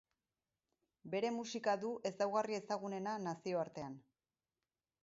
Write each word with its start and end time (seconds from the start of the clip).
Bere 1.15 1.31
musika 1.35 1.75
du 1.83 1.91
ezaugarri 2.11 2.59
ezagunena 2.61 3.15
nazioartean. 3.31 4.05